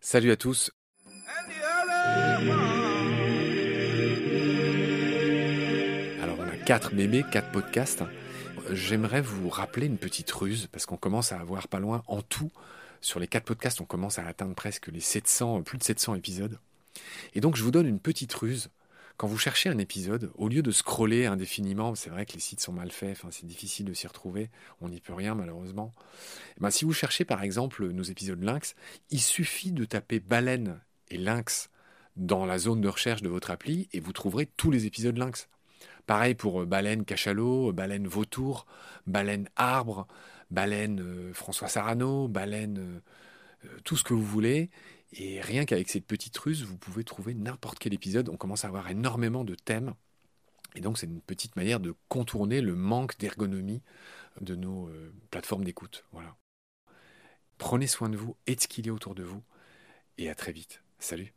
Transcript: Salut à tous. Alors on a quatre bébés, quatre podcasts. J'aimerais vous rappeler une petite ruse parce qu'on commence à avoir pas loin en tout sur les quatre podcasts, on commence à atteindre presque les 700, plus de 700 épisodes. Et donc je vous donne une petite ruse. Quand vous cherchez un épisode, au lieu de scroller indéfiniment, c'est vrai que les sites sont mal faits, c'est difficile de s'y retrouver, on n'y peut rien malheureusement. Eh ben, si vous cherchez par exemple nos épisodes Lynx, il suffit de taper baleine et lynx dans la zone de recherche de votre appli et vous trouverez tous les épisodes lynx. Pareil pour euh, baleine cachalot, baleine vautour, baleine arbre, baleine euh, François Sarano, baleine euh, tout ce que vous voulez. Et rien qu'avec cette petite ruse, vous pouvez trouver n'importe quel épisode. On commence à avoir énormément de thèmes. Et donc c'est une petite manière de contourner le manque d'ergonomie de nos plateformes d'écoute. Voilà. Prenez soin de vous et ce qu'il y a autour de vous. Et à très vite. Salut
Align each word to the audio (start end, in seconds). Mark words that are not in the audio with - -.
Salut 0.00 0.30
à 0.30 0.36
tous. 0.36 0.70
Alors 6.22 6.36
on 6.38 6.48
a 6.48 6.56
quatre 6.64 6.94
bébés, 6.94 7.24
quatre 7.30 7.50
podcasts. 7.52 8.02
J'aimerais 8.70 9.20
vous 9.20 9.48
rappeler 9.48 9.86
une 9.86 9.98
petite 9.98 10.30
ruse 10.30 10.68
parce 10.70 10.86
qu'on 10.86 10.96
commence 10.96 11.32
à 11.32 11.40
avoir 11.40 11.68
pas 11.68 11.80
loin 11.80 12.02
en 12.06 12.22
tout 12.22 12.50
sur 13.00 13.20
les 13.20 13.26
quatre 13.26 13.44
podcasts, 13.44 13.80
on 13.80 13.84
commence 13.84 14.18
à 14.18 14.26
atteindre 14.26 14.54
presque 14.54 14.88
les 14.88 15.00
700, 15.00 15.62
plus 15.62 15.78
de 15.78 15.84
700 15.84 16.16
épisodes. 16.16 16.58
Et 17.34 17.40
donc 17.40 17.56
je 17.56 17.62
vous 17.62 17.70
donne 17.70 17.86
une 17.86 18.00
petite 18.00 18.32
ruse. 18.34 18.70
Quand 19.18 19.26
vous 19.26 19.36
cherchez 19.36 19.68
un 19.68 19.78
épisode, 19.78 20.30
au 20.36 20.48
lieu 20.48 20.62
de 20.62 20.70
scroller 20.70 21.26
indéfiniment, 21.26 21.96
c'est 21.96 22.08
vrai 22.08 22.24
que 22.24 22.34
les 22.34 22.40
sites 22.40 22.60
sont 22.60 22.72
mal 22.72 22.92
faits, 22.92 23.18
c'est 23.32 23.46
difficile 23.46 23.84
de 23.84 23.92
s'y 23.92 24.06
retrouver, 24.06 24.48
on 24.80 24.88
n'y 24.88 25.00
peut 25.00 25.12
rien 25.12 25.34
malheureusement. 25.34 25.92
Eh 26.56 26.60
ben, 26.60 26.70
si 26.70 26.84
vous 26.84 26.92
cherchez 26.92 27.24
par 27.24 27.42
exemple 27.42 27.88
nos 27.88 28.04
épisodes 28.04 28.40
Lynx, 28.40 28.76
il 29.10 29.20
suffit 29.20 29.72
de 29.72 29.84
taper 29.84 30.20
baleine 30.20 30.80
et 31.10 31.18
lynx 31.18 31.68
dans 32.14 32.46
la 32.46 32.58
zone 32.58 32.80
de 32.80 32.88
recherche 32.88 33.20
de 33.20 33.28
votre 33.28 33.50
appli 33.50 33.88
et 33.92 33.98
vous 33.98 34.12
trouverez 34.12 34.46
tous 34.46 34.70
les 34.70 34.86
épisodes 34.86 35.18
lynx. 35.18 35.48
Pareil 36.06 36.34
pour 36.34 36.62
euh, 36.62 36.66
baleine 36.66 37.04
cachalot, 37.04 37.72
baleine 37.72 38.06
vautour, 38.06 38.66
baleine 39.06 39.48
arbre, 39.56 40.06
baleine 40.50 41.00
euh, 41.00 41.32
François 41.34 41.68
Sarano, 41.68 42.28
baleine 42.28 42.78
euh, 42.78 43.00
tout 43.84 43.96
ce 43.96 44.04
que 44.04 44.14
vous 44.14 44.24
voulez. 44.24 44.70
Et 45.12 45.40
rien 45.40 45.64
qu'avec 45.64 45.88
cette 45.88 46.06
petite 46.06 46.36
ruse, 46.38 46.64
vous 46.64 46.76
pouvez 46.76 47.04
trouver 47.04 47.34
n'importe 47.34 47.78
quel 47.78 47.94
épisode. 47.94 48.28
On 48.28 48.36
commence 48.36 48.64
à 48.64 48.68
avoir 48.68 48.88
énormément 48.90 49.44
de 49.44 49.54
thèmes. 49.54 49.94
Et 50.74 50.80
donc 50.80 50.98
c'est 50.98 51.06
une 51.06 51.22
petite 51.22 51.56
manière 51.56 51.80
de 51.80 51.94
contourner 52.08 52.60
le 52.60 52.74
manque 52.74 53.18
d'ergonomie 53.18 53.82
de 54.40 54.54
nos 54.54 54.90
plateformes 55.30 55.64
d'écoute. 55.64 56.04
Voilà. 56.12 56.36
Prenez 57.56 57.86
soin 57.86 58.08
de 58.08 58.16
vous 58.16 58.36
et 58.46 58.56
ce 58.58 58.68
qu'il 58.68 58.86
y 58.86 58.90
a 58.90 58.92
autour 58.92 59.14
de 59.14 59.22
vous. 59.22 59.42
Et 60.18 60.28
à 60.28 60.34
très 60.34 60.52
vite. 60.52 60.82
Salut 60.98 61.32